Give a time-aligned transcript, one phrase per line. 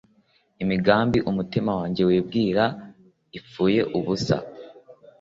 [0.63, 2.77] imigambi umutima wanjye wibwiraga
[3.37, 4.37] ipfuye ubusa